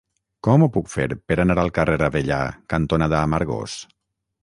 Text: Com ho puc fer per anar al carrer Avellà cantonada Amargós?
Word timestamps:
Com 0.45 0.63
ho 0.65 0.69
puc 0.77 0.89
fer 0.93 1.05
per 1.27 1.37
anar 1.45 1.59
al 1.65 1.71
carrer 1.77 1.99
Avellà 2.09 2.41
cantonada 2.77 3.25
Amargós? 3.31 3.81